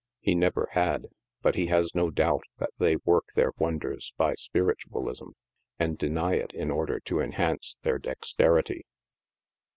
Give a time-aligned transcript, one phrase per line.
[0.19, 1.09] He never had,
[1.43, 5.27] but he has no doubt that they work their wonders by Spiritualism,
[5.77, 8.87] and deny it in order to enhance their dexterity.